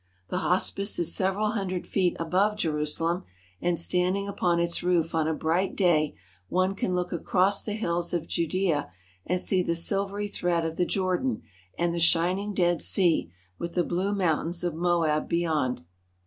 The 0.29 0.39
hospice 0.39 0.97
is 0.97 1.13
several 1.13 1.51
hundred 1.51 1.85
feet 1.85 2.17
above 2.19 2.57
Jerusalem, 2.57 3.23
and 3.61 3.79
standing 3.79 4.27
upon 4.27 4.59
its 4.59 4.81
roof 4.81 5.13
on 5.13 5.27
a 5.27 5.33
bright 5.35 5.75
day 5.75 6.15
one 6.49 6.73
can 6.73 6.95
look 6.95 7.11
across 7.11 7.61
the 7.61 7.73
hills 7.73 8.11
of 8.11 8.27
Judea 8.27 8.91
and 9.27 9.39
see 9.39 9.61
the 9.61 9.75
silvery 9.75 10.27
thread 10.27 10.65
of 10.65 10.77
the 10.77 10.85
Jordan 10.85 11.43
and 11.77 11.93
the 11.93 11.99
shining 11.99 12.55
Dead 12.55 12.81
Sea 12.81 13.29
with 13.59 13.75
the 13.75 13.83
blue 13.83 14.11
mountains 14.15 14.63
of 14.63 14.73
Moab 14.73 15.29
beyond. 15.29 15.85